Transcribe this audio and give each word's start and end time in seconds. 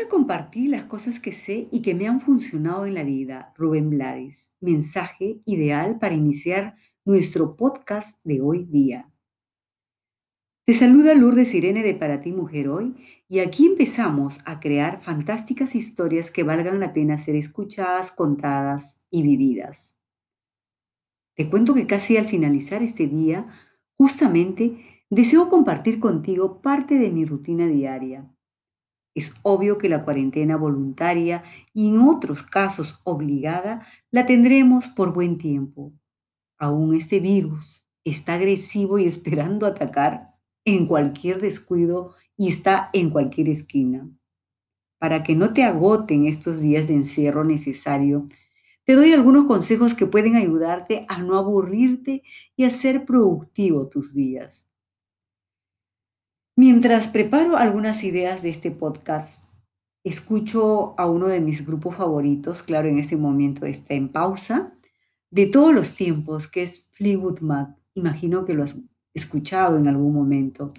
gusta 0.00 0.16
compartir 0.16 0.70
las 0.70 0.84
cosas 0.84 1.20
que 1.20 1.32
sé 1.32 1.68
y 1.70 1.82
que 1.82 1.94
me 1.94 2.06
han 2.06 2.22
funcionado 2.22 2.86
en 2.86 2.94
la 2.94 3.02
vida. 3.02 3.52
Rubén 3.56 3.90
Blades, 3.90 4.52
mensaje 4.60 5.42
ideal 5.44 5.98
para 5.98 6.14
iniciar 6.14 6.74
nuestro 7.04 7.54
podcast 7.54 8.18
de 8.24 8.40
hoy 8.40 8.64
día. 8.64 9.10
Te 10.64 10.72
saluda 10.72 11.14
Lourdes 11.14 11.52
Irene 11.54 11.82
de 11.82 11.94
Para 11.94 12.22
ti 12.22 12.32
Mujer 12.32 12.68
Hoy 12.68 12.94
y 13.28 13.40
aquí 13.40 13.66
empezamos 13.66 14.38
a 14.46 14.58
crear 14.58 15.02
fantásticas 15.02 15.74
historias 15.74 16.30
que 16.30 16.44
valgan 16.44 16.80
la 16.80 16.94
pena 16.94 17.18
ser 17.18 17.36
escuchadas, 17.36 18.10
contadas 18.10 19.00
y 19.10 19.22
vividas. 19.22 19.92
Te 21.34 21.50
cuento 21.50 21.74
que 21.74 21.86
casi 21.86 22.16
al 22.16 22.26
finalizar 22.26 22.82
este 22.82 23.06
día, 23.06 23.48
justamente 23.96 24.78
deseo 25.10 25.50
compartir 25.50 26.00
contigo 26.00 26.62
parte 26.62 26.94
de 26.94 27.10
mi 27.10 27.26
rutina 27.26 27.66
diaria. 27.66 28.30
Es 29.14 29.34
obvio 29.42 29.78
que 29.78 29.88
la 29.88 30.04
cuarentena 30.04 30.56
voluntaria 30.56 31.42
y 31.74 31.88
en 31.88 32.00
otros 32.00 32.42
casos 32.42 33.00
obligada 33.04 33.84
la 34.10 34.26
tendremos 34.26 34.88
por 34.88 35.12
buen 35.12 35.38
tiempo. 35.38 35.92
Aún 36.58 36.94
este 36.94 37.20
virus 37.20 37.86
está 38.04 38.34
agresivo 38.34 38.98
y 38.98 39.06
esperando 39.06 39.66
atacar 39.66 40.34
en 40.64 40.86
cualquier 40.86 41.40
descuido 41.40 42.12
y 42.36 42.48
está 42.48 42.90
en 42.92 43.10
cualquier 43.10 43.48
esquina. 43.48 44.08
Para 44.98 45.22
que 45.22 45.34
no 45.34 45.52
te 45.52 45.64
agoten 45.64 46.26
estos 46.26 46.60
días 46.60 46.86
de 46.86 46.94
encierro 46.94 47.44
necesario, 47.44 48.26
te 48.84 48.94
doy 48.94 49.12
algunos 49.12 49.46
consejos 49.46 49.94
que 49.94 50.06
pueden 50.06 50.36
ayudarte 50.36 51.06
a 51.08 51.22
no 51.22 51.38
aburrirte 51.38 52.22
y 52.56 52.64
a 52.64 52.70
ser 52.70 53.04
productivo 53.04 53.88
tus 53.88 54.14
días. 54.14 54.69
Mientras 56.62 57.08
preparo 57.08 57.56
algunas 57.56 58.04
ideas 58.04 58.42
de 58.42 58.50
este 58.50 58.70
podcast, 58.70 59.44
escucho 60.04 60.94
a 60.98 61.06
uno 61.06 61.26
de 61.26 61.40
mis 61.40 61.64
grupos 61.64 61.96
favoritos, 61.96 62.62
claro, 62.62 62.86
en 62.86 62.98
este 62.98 63.16
momento 63.16 63.64
está 63.64 63.94
en 63.94 64.10
pausa, 64.10 64.74
de 65.30 65.46
todos 65.46 65.72
los 65.74 65.94
tiempos, 65.94 66.46
que 66.46 66.64
es 66.64 66.90
Fleetwood 66.92 67.40
Mac. 67.40 67.74
Imagino 67.94 68.44
que 68.44 68.52
lo 68.52 68.64
has 68.64 68.76
escuchado 69.14 69.78
en 69.78 69.88
algún 69.88 70.12
momento. 70.12 70.74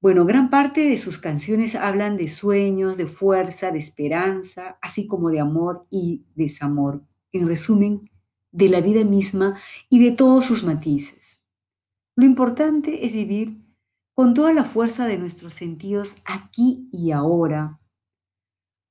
Bueno, 0.00 0.24
gran 0.24 0.50
parte 0.50 0.88
de 0.88 0.96
sus 0.96 1.18
canciones 1.18 1.74
hablan 1.74 2.16
de 2.16 2.28
sueños, 2.28 2.96
de 2.96 3.08
fuerza, 3.08 3.72
de 3.72 3.80
esperanza, 3.80 4.78
así 4.80 5.08
como 5.08 5.30
de 5.30 5.40
amor 5.40 5.88
y 5.90 6.26
desamor. 6.36 7.02
En 7.32 7.48
resumen, 7.48 8.08
de 8.52 8.68
la 8.68 8.80
vida 8.80 9.02
misma 9.02 9.56
y 9.90 9.98
de 9.98 10.12
todos 10.12 10.44
sus 10.44 10.62
matices. 10.62 11.42
Lo 12.14 12.24
importante 12.24 13.04
es 13.04 13.14
vivir 13.14 13.67
con 14.18 14.34
toda 14.34 14.52
la 14.52 14.64
fuerza 14.64 15.06
de 15.06 15.16
nuestros 15.16 15.54
sentidos 15.54 16.16
aquí 16.24 16.88
y 16.90 17.12
ahora. 17.12 17.78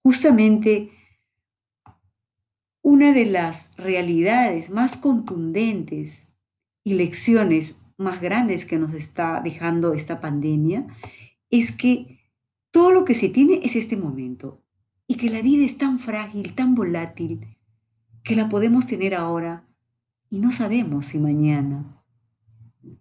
Justamente 0.01 0.91
una 2.81 3.11
de 3.11 3.25
las 3.25 3.75
realidades 3.75 4.69
más 4.69 4.95
contundentes 4.95 6.29
y 6.85 6.93
lecciones 6.93 7.75
más 7.97 8.21
grandes 8.21 8.65
que 8.65 8.77
nos 8.77 8.93
está 8.93 9.41
dejando 9.43 9.91
esta 9.91 10.21
pandemia 10.21 10.87
es 11.49 11.73
que 11.73 12.21
todo 12.71 12.91
lo 12.91 13.03
que 13.03 13.13
se 13.13 13.27
tiene 13.27 13.59
es 13.63 13.75
este 13.75 13.97
momento 13.97 14.63
y 15.07 15.15
que 15.15 15.29
la 15.29 15.41
vida 15.41 15.65
es 15.65 15.77
tan 15.77 15.99
frágil, 15.99 16.55
tan 16.55 16.73
volátil, 16.73 17.57
que 18.23 18.33
la 18.33 18.47
podemos 18.47 18.87
tener 18.87 19.13
ahora 19.13 19.67
y 20.29 20.39
no 20.39 20.53
sabemos 20.53 21.07
si 21.07 21.19
mañana. 21.19 22.01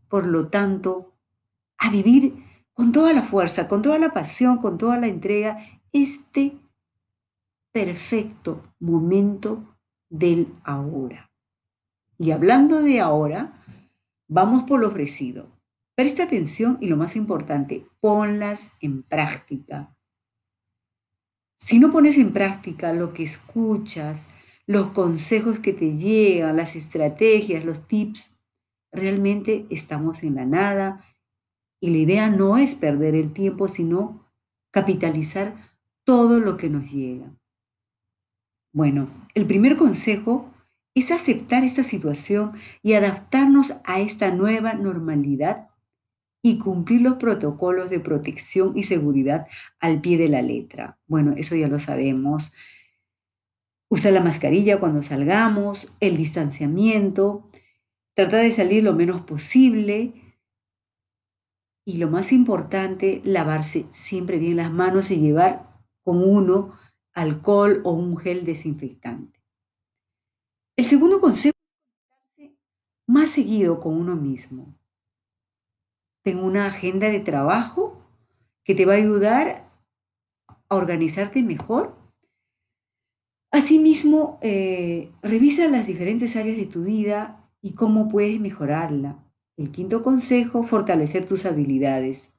Por 0.08 0.26
lo 0.26 0.48
tanto, 0.48 1.15
a 1.78 1.90
vivir 1.90 2.44
con 2.72 2.92
toda 2.92 3.12
la 3.12 3.22
fuerza, 3.22 3.68
con 3.68 3.82
toda 3.82 3.98
la 3.98 4.12
pasión, 4.12 4.58
con 4.58 4.78
toda 4.78 4.98
la 4.98 5.06
entrega, 5.06 5.58
este 5.92 6.56
perfecto 7.72 8.62
momento 8.78 9.76
del 10.08 10.52
ahora. 10.64 11.30
Y 12.18 12.30
hablando 12.30 12.82
de 12.82 13.00
ahora, 13.00 13.62
Vamos 14.28 14.64
por 14.64 14.80
lo 14.80 14.88
ofrecido. 14.88 15.46
Presta 15.94 16.24
atención 16.24 16.78
y 16.80 16.86
lo 16.86 16.96
más 16.96 17.14
importante, 17.14 17.86
ponlas 18.00 18.70
en 18.80 19.02
práctica. 19.04 19.96
Si 21.56 21.78
no 21.78 21.90
pones 21.90 22.18
en 22.18 22.32
práctica 22.32 22.92
lo 22.92 23.14
que 23.14 23.22
escuchas, 23.22 24.28
los 24.66 24.88
consejos 24.88 25.60
que 25.60 25.72
te 25.72 25.96
llegan, 25.96 26.56
las 26.56 26.74
estrategias, 26.74 27.64
los 27.64 27.86
tips, 27.86 28.36
realmente 28.90 29.66
estamos 29.70 30.24
en 30.24 30.34
la 30.34 30.44
nada 30.44 31.04
y 31.80 31.90
la 31.90 31.98
idea 31.98 32.28
no 32.30 32.58
es 32.58 32.74
perder 32.74 33.14
el 33.14 33.32
tiempo, 33.32 33.68
sino 33.68 34.26
capitalizar 34.70 35.54
todo 36.04 36.40
lo 36.40 36.56
que 36.56 36.70
nos 36.70 36.90
llega. 36.90 37.32
Bueno, 38.72 39.08
el 39.34 39.46
primer 39.46 39.76
consejo 39.76 40.52
es 40.94 41.10
aceptar 41.10 41.64
esta 41.64 41.82
situación 41.82 42.52
y 42.82 42.94
adaptarnos 42.94 43.74
a 43.84 44.00
esta 44.00 44.30
nueva 44.30 44.74
normalidad 44.74 45.68
y 46.42 46.58
cumplir 46.58 47.00
los 47.02 47.14
protocolos 47.14 47.90
de 47.90 48.00
protección 48.00 48.72
y 48.76 48.84
seguridad 48.84 49.46
al 49.80 50.00
pie 50.00 50.16
de 50.16 50.28
la 50.28 50.42
letra. 50.42 50.98
Bueno, 51.06 51.34
eso 51.36 51.56
ya 51.56 51.68
lo 51.68 51.78
sabemos. 51.78 52.52
Usa 53.88 54.10
la 54.10 54.20
mascarilla 54.20 54.78
cuando 54.78 55.02
salgamos, 55.02 55.92
el 56.00 56.16
distanciamiento, 56.16 57.50
trata 58.14 58.38
de 58.38 58.52
salir 58.52 58.82
lo 58.82 58.94
menos 58.94 59.22
posible 59.22 60.25
y 61.88 61.98
lo 61.98 62.10
más 62.10 62.32
importante, 62.32 63.22
lavarse 63.24 63.86
siempre 63.90 64.38
bien 64.38 64.56
las 64.56 64.72
manos 64.72 65.12
y 65.12 65.20
llevar 65.20 65.72
con 66.02 66.22
uno 66.22 66.72
alcohol 67.14 67.80
o 67.84 67.92
un 67.92 68.16
gel 68.16 68.44
desinfectante. 68.44 69.40
El 70.76 70.84
segundo 70.84 71.20
consejo 71.20 71.54
es 72.36 72.50
más 73.06 73.30
seguido 73.30 73.78
con 73.80 73.94
uno 73.94 74.16
mismo. 74.16 74.74
Ten 76.24 76.40
una 76.40 76.66
agenda 76.66 77.08
de 77.08 77.20
trabajo 77.20 78.02
que 78.64 78.74
te 78.74 78.84
va 78.84 78.94
a 78.94 78.96
ayudar 78.96 79.70
a 80.68 80.74
organizarte 80.74 81.44
mejor. 81.44 81.96
Asimismo, 83.52 84.40
eh, 84.42 85.12
revisa 85.22 85.68
las 85.68 85.86
diferentes 85.86 86.34
áreas 86.34 86.56
de 86.56 86.66
tu 86.66 86.82
vida 86.82 87.48
y 87.62 87.74
cómo 87.74 88.08
puedes 88.08 88.40
mejorarla. 88.40 89.25
El 89.56 89.70
quinto 89.70 90.02
consejo, 90.02 90.64
fortalecer 90.64 91.24
tus 91.24 91.46
habilidades. 91.46 92.30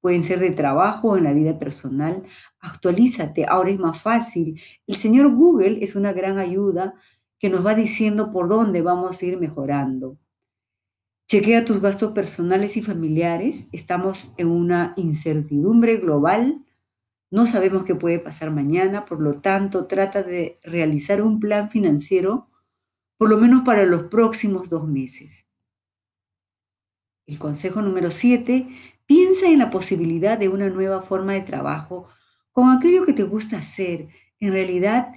Pueden 0.00 0.24
ser 0.24 0.40
de 0.40 0.50
trabajo 0.50 1.10
o 1.10 1.16
en 1.16 1.24
la 1.24 1.32
vida 1.32 1.58
personal. 1.58 2.24
Actualízate, 2.58 3.46
ahora 3.46 3.70
es 3.70 3.78
más 3.78 4.02
fácil. 4.02 4.60
El 4.86 4.96
señor 4.96 5.32
Google 5.32 5.78
es 5.82 5.94
una 5.94 6.12
gran 6.12 6.38
ayuda 6.38 6.94
que 7.38 7.50
nos 7.50 7.64
va 7.64 7.74
diciendo 7.74 8.30
por 8.32 8.48
dónde 8.48 8.82
vamos 8.82 9.22
a 9.22 9.26
ir 9.26 9.38
mejorando. 9.38 10.18
Chequea 11.28 11.64
tus 11.64 11.80
gastos 11.80 12.12
personales 12.12 12.76
y 12.76 12.82
familiares. 12.82 13.68
Estamos 13.72 14.34
en 14.36 14.48
una 14.48 14.92
incertidumbre 14.96 15.98
global. 15.98 16.64
No 17.30 17.46
sabemos 17.46 17.84
qué 17.84 17.94
puede 17.94 18.18
pasar 18.18 18.50
mañana, 18.50 19.04
por 19.04 19.20
lo 19.20 19.40
tanto, 19.40 19.86
trata 19.86 20.22
de 20.22 20.58
realizar 20.62 21.22
un 21.22 21.38
plan 21.38 21.70
financiero 21.70 22.48
por 23.18 23.30
lo 23.30 23.38
menos 23.38 23.62
para 23.64 23.86
los 23.86 24.04
próximos 24.04 24.68
dos 24.68 24.86
meses. 24.86 25.46
El 27.26 27.38
consejo 27.38 27.82
número 27.82 28.10
siete, 28.10 28.68
piensa 29.04 29.46
en 29.48 29.58
la 29.58 29.70
posibilidad 29.70 30.38
de 30.38 30.48
una 30.48 30.68
nueva 30.68 31.02
forma 31.02 31.32
de 31.32 31.40
trabajo 31.40 32.06
con 32.52 32.70
aquello 32.70 33.04
que 33.04 33.12
te 33.12 33.24
gusta 33.24 33.58
hacer. 33.58 34.08
En 34.38 34.52
realidad, 34.52 35.12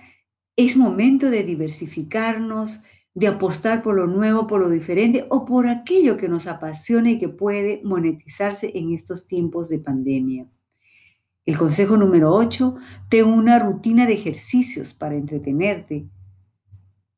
es 0.55 0.75
momento 0.75 1.29
de 1.29 1.43
diversificarnos, 1.43 2.81
de 3.13 3.27
apostar 3.27 3.81
por 3.81 3.95
lo 3.95 4.07
nuevo, 4.07 4.47
por 4.47 4.59
lo 4.59 4.69
diferente 4.69 5.25
o 5.29 5.45
por 5.45 5.67
aquello 5.67 6.17
que 6.17 6.29
nos 6.29 6.47
apasiona 6.47 7.11
y 7.11 7.17
que 7.17 7.29
puede 7.29 7.81
monetizarse 7.83 8.71
en 8.75 8.91
estos 8.91 9.27
tiempos 9.27 9.69
de 9.69 9.79
pandemia. 9.79 10.47
El 11.45 11.57
consejo 11.57 11.97
número 11.97 12.33
8, 12.33 12.75
ten 13.09 13.25
una 13.25 13.59
rutina 13.59 14.05
de 14.05 14.13
ejercicios 14.13 14.93
para 14.93 15.15
entretenerte. 15.15 16.07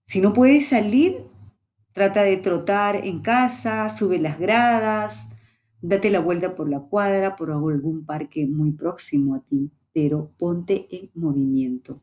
Si 0.04 0.22
no 0.22 0.34
puedes 0.34 0.68
salir, 0.68 1.31
trata 1.94 2.24
de 2.24 2.38
trotar 2.38 2.96
en 2.96 3.20
casa, 3.20 3.90
sube 3.90 4.20
las 4.20 4.40
gradas, 4.40 5.30
date 5.82 6.10
la 6.10 6.20
vuelta 6.20 6.56
por 6.56 6.70
la 6.70 6.80
cuadra, 6.80 7.36
por 7.36 7.52
algún 7.52 8.06
parque 8.06 8.46
muy 8.46 8.72
próximo 8.72 9.36
a 9.36 9.40
ti, 9.42 9.72
pero 9.94 10.32
ponte 10.38 10.88
en 10.92 11.12
movimiento. 11.14 12.02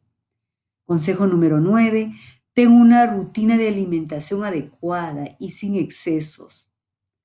Consejo 0.85 1.27
número 1.27 1.61
9, 1.61 2.13
ten 2.53 2.73
una 2.73 3.07
rutina 3.07 3.57
de 3.57 3.69
alimentación 3.69 4.45
adecuada 4.45 5.37
y 5.39 5.51
sin 5.51 5.77
excesos. 5.77 6.71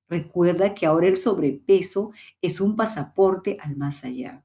Recuerda 0.10 0.74
que 0.74 0.86
ahora 0.86 1.08
el 1.08 1.18
sobrepeso 1.18 2.12
es 2.42 2.62
un 2.62 2.76
pasaporte 2.76 3.58
al 3.60 3.76
más 3.76 4.04
allá. 4.04 4.44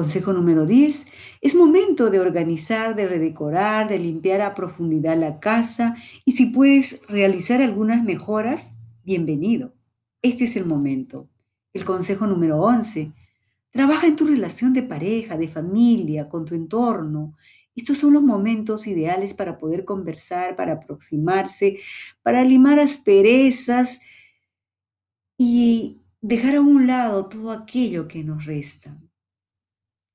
Consejo 0.00 0.32
número 0.32 0.64
10, 0.64 1.06
es 1.42 1.54
momento 1.54 2.08
de 2.08 2.20
organizar, 2.20 2.96
de 2.96 3.06
redecorar, 3.06 3.86
de 3.86 3.98
limpiar 3.98 4.40
a 4.40 4.54
profundidad 4.54 5.14
la 5.18 5.40
casa 5.40 5.94
y 6.24 6.32
si 6.32 6.46
puedes 6.46 7.02
realizar 7.06 7.60
algunas 7.60 8.02
mejoras, 8.02 8.72
bienvenido. 9.04 9.74
Este 10.22 10.44
es 10.44 10.56
el 10.56 10.64
momento. 10.64 11.28
El 11.74 11.84
consejo 11.84 12.26
número 12.26 12.62
11, 12.62 13.12
Trabaja 13.72 14.06
en 14.06 14.16
tu 14.16 14.26
relación 14.26 14.72
de 14.72 14.84
pareja, 14.84 15.36
de 15.36 15.48
familia, 15.48 16.30
con 16.30 16.46
tu 16.46 16.54
entorno. 16.54 17.34
Estos 17.76 17.98
son 17.98 18.14
los 18.14 18.22
momentos 18.22 18.86
ideales 18.86 19.34
para 19.34 19.58
poder 19.58 19.84
conversar, 19.84 20.56
para 20.56 20.72
aproximarse, 20.72 21.78
para 22.22 22.42
limar 22.42 22.80
asperezas 22.80 24.00
y 25.36 26.00
dejar 26.22 26.54
a 26.54 26.62
un 26.62 26.86
lado 26.86 27.26
todo 27.26 27.50
aquello 27.52 28.08
que 28.08 28.24
nos 28.24 28.46
resta. 28.46 28.98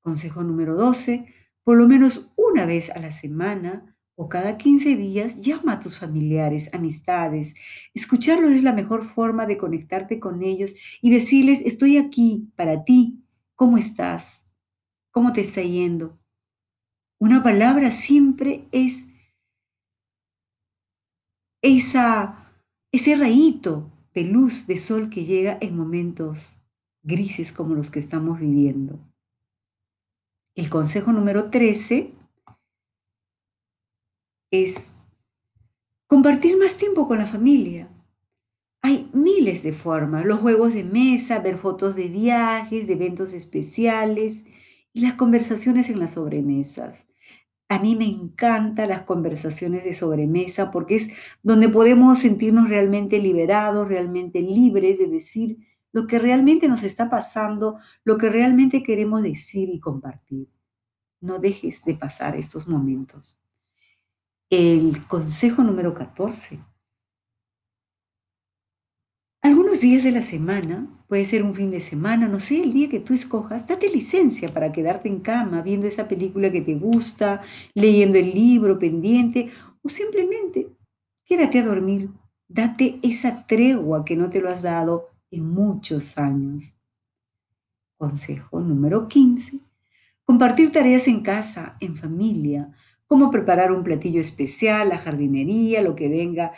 Consejo 0.06 0.44
número 0.44 0.76
12, 0.76 1.26
por 1.64 1.76
lo 1.76 1.88
menos 1.88 2.32
una 2.36 2.64
vez 2.64 2.90
a 2.90 3.00
la 3.00 3.10
semana 3.10 3.96
o 4.14 4.28
cada 4.28 4.56
15 4.56 4.94
días, 4.94 5.40
llama 5.40 5.72
a 5.72 5.80
tus 5.80 5.98
familiares, 5.98 6.70
amistades. 6.72 7.54
Escucharlos 7.92 8.52
es 8.52 8.62
la 8.62 8.72
mejor 8.72 9.04
forma 9.04 9.46
de 9.46 9.58
conectarte 9.58 10.20
con 10.20 10.44
ellos 10.44 10.76
y 11.02 11.10
decirles, 11.10 11.60
estoy 11.62 11.96
aquí 11.96 12.52
para 12.54 12.84
ti, 12.84 13.24
¿cómo 13.56 13.78
estás? 13.78 14.46
¿Cómo 15.10 15.32
te 15.32 15.40
está 15.40 15.60
yendo? 15.60 16.16
Una 17.18 17.42
palabra 17.42 17.90
siempre 17.90 18.68
es 18.70 19.08
esa, 21.62 22.54
ese 22.92 23.16
rayito 23.16 23.90
de 24.14 24.22
luz, 24.22 24.68
de 24.68 24.78
sol 24.78 25.10
que 25.10 25.24
llega 25.24 25.58
en 25.60 25.76
momentos 25.76 26.60
grises 27.02 27.50
como 27.50 27.74
los 27.74 27.90
que 27.90 27.98
estamos 27.98 28.38
viviendo. 28.38 29.00
El 30.56 30.70
consejo 30.70 31.12
número 31.12 31.50
13 31.50 32.14
es 34.50 34.92
compartir 36.06 36.56
más 36.56 36.78
tiempo 36.78 37.06
con 37.06 37.18
la 37.18 37.26
familia. 37.26 37.90
Hay 38.80 39.10
miles 39.12 39.62
de 39.62 39.74
formas, 39.74 40.24
los 40.24 40.40
juegos 40.40 40.72
de 40.72 40.82
mesa, 40.82 41.40
ver 41.40 41.58
fotos 41.58 41.94
de 41.94 42.08
viajes, 42.08 42.86
de 42.86 42.94
eventos 42.94 43.34
especiales 43.34 44.44
y 44.94 45.02
las 45.02 45.14
conversaciones 45.14 45.90
en 45.90 45.98
las 45.98 46.12
sobremesas. 46.12 47.06
A 47.68 47.78
mí 47.78 47.94
me 47.94 48.06
encantan 48.06 48.88
las 48.88 49.02
conversaciones 49.02 49.84
de 49.84 49.92
sobremesa 49.92 50.70
porque 50.70 50.96
es 50.96 51.38
donde 51.42 51.68
podemos 51.68 52.20
sentirnos 52.20 52.70
realmente 52.70 53.18
liberados, 53.18 53.88
realmente 53.88 54.40
libres 54.40 54.96
de 54.98 55.08
decir 55.08 55.58
lo 55.96 56.06
que 56.06 56.18
realmente 56.18 56.68
nos 56.68 56.82
está 56.82 57.08
pasando, 57.08 57.78
lo 58.04 58.18
que 58.18 58.28
realmente 58.28 58.82
queremos 58.82 59.22
decir 59.22 59.70
y 59.70 59.80
compartir. 59.80 60.46
No 61.22 61.38
dejes 61.38 61.86
de 61.86 61.94
pasar 61.94 62.36
estos 62.36 62.68
momentos. 62.68 63.40
El 64.50 65.06
consejo 65.06 65.62
número 65.62 65.94
14. 65.94 66.60
Algunos 69.40 69.80
días 69.80 70.04
de 70.04 70.10
la 70.12 70.20
semana, 70.20 70.86
puede 71.08 71.24
ser 71.24 71.42
un 71.42 71.54
fin 71.54 71.70
de 71.70 71.80
semana, 71.80 72.28
no 72.28 72.40
sé, 72.40 72.60
el 72.60 72.74
día 72.74 72.90
que 72.90 73.00
tú 73.00 73.14
escojas, 73.14 73.66
date 73.66 73.88
licencia 73.88 74.52
para 74.52 74.72
quedarte 74.72 75.08
en 75.08 75.20
cama 75.20 75.62
viendo 75.62 75.86
esa 75.86 76.06
película 76.06 76.52
que 76.52 76.60
te 76.60 76.74
gusta, 76.74 77.40
leyendo 77.72 78.18
el 78.18 78.34
libro 78.34 78.78
pendiente 78.78 79.48
o 79.80 79.88
simplemente 79.88 80.68
quédate 81.24 81.60
a 81.60 81.64
dormir. 81.64 82.10
Date 82.48 82.98
esa 83.02 83.46
tregua 83.46 84.04
que 84.04 84.14
no 84.14 84.28
te 84.28 84.42
lo 84.42 84.50
has 84.50 84.60
dado 84.60 85.15
en 85.30 85.48
muchos 85.48 86.18
años. 86.18 86.76
Consejo 87.96 88.60
número 88.60 89.08
15. 89.08 89.60
Compartir 90.24 90.72
tareas 90.72 91.08
en 91.08 91.22
casa, 91.22 91.76
en 91.80 91.96
familia, 91.96 92.70
cómo 93.06 93.30
preparar 93.30 93.72
un 93.72 93.84
platillo 93.84 94.20
especial, 94.20 94.88
la 94.88 94.98
jardinería, 94.98 95.82
lo 95.82 95.94
que 95.94 96.08
venga. 96.08 96.52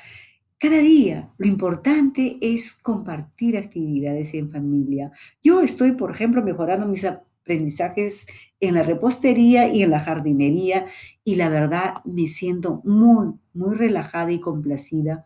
Cada 0.58 0.78
día, 0.78 1.32
lo 1.38 1.46
importante 1.46 2.38
es 2.40 2.72
compartir 2.74 3.56
actividades 3.56 4.34
en 4.34 4.50
familia. 4.50 5.12
Yo 5.42 5.60
estoy, 5.60 5.92
por 5.92 6.10
ejemplo, 6.10 6.42
mejorando 6.42 6.86
mis 6.86 7.04
aprendizajes 7.04 8.26
en 8.58 8.74
la 8.74 8.82
repostería 8.82 9.72
y 9.72 9.82
en 9.82 9.90
la 9.90 10.00
jardinería 10.00 10.86
y 11.22 11.36
la 11.36 11.48
verdad 11.48 11.94
me 12.04 12.26
siento 12.26 12.82
muy, 12.84 13.34
muy 13.52 13.76
relajada 13.76 14.32
y 14.32 14.40
complacida 14.40 15.24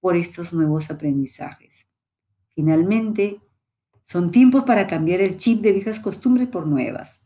por 0.00 0.16
estos 0.16 0.52
nuevos 0.52 0.90
aprendizajes. 0.90 1.88
Finalmente, 2.58 3.40
son 4.02 4.32
tiempos 4.32 4.64
para 4.64 4.88
cambiar 4.88 5.20
el 5.20 5.36
chip 5.36 5.60
de 5.60 5.70
viejas 5.70 6.00
costumbres 6.00 6.48
por 6.48 6.66
nuevas 6.66 7.20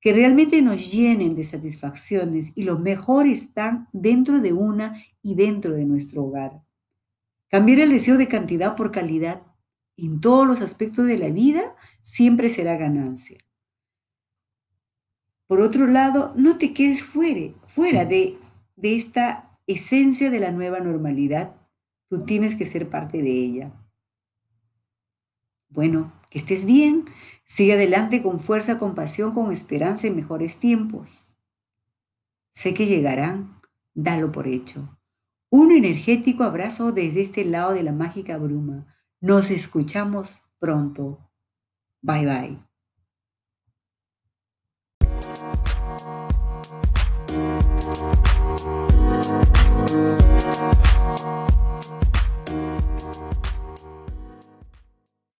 que 0.00 0.12
realmente 0.12 0.60
nos 0.62 0.90
llenen 0.90 1.36
de 1.36 1.44
satisfacciones 1.44 2.50
y 2.56 2.64
lo 2.64 2.76
mejor 2.76 3.28
están 3.28 3.88
dentro 3.92 4.40
de 4.40 4.52
una 4.52 5.00
y 5.22 5.36
dentro 5.36 5.74
de 5.74 5.84
nuestro 5.84 6.24
hogar. 6.24 6.60
Cambiar 7.48 7.78
el 7.78 7.90
deseo 7.90 8.18
de 8.18 8.26
cantidad 8.26 8.74
por 8.74 8.90
calidad 8.90 9.42
en 9.96 10.20
todos 10.20 10.44
los 10.44 10.60
aspectos 10.60 11.06
de 11.06 11.18
la 11.18 11.28
vida 11.28 11.76
siempre 12.00 12.48
será 12.48 12.76
ganancia. 12.76 13.38
Por 15.46 15.60
otro 15.60 15.86
lado, 15.86 16.32
no 16.34 16.58
te 16.58 16.74
quedes 16.74 17.04
fuera, 17.04 18.04
de, 18.06 18.38
de 18.74 18.96
esta 18.96 19.56
esencia 19.68 20.30
de 20.30 20.40
la 20.40 20.50
nueva 20.50 20.80
normalidad. 20.80 21.54
Tú 22.10 22.24
tienes 22.24 22.56
que 22.56 22.66
ser 22.66 22.90
parte 22.90 23.22
de 23.22 23.30
ella. 23.30 23.83
Bueno, 25.74 26.12
que 26.30 26.38
estés 26.38 26.64
bien. 26.64 27.06
Sigue 27.44 27.74
adelante 27.74 28.22
con 28.22 28.38
fuerza, 28.38 28.78
con 28.78 28.94
pasión, 28.94 29.34
con 29.34 29.50
esperanza 29.50 30.06
en 30.06 30.14
mejores 30.14 30.58
tiempos. 30.58 31.28
Sé 32.50 32.72
que 32.74 32.86
llegarán. 32.86 33.58
Dalo 33.92 34.30
por 34.30 34.46
hecho. 34.46 34.96
Un 35.50 35.72
energético 35.72 36.44
abrazo 36.44 36.92
desde 36.92 37.22
este 37.22 37.44
lado 37.44 37.72
de 37.72 37.82
la 37.82 37.92
mágica 37.92 38.38
bruma. 38.38 38.86
Nos 39.20 39.50
escuchamos 39.50 40.42
pronto. 40.60 41.18
Bye 42.02 42.26
bye. 42.26 42.58